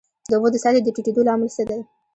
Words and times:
د 0.29 0.31
اوبو 0.35 0.47
د 0.51 0.55
سطحې 0.63 0.81
د 0.83 0.89
ټیټیدو 0.95 1.27
لامل 1.27 1.49
څه 1.57 1.63
دی؟ 1.69 1.81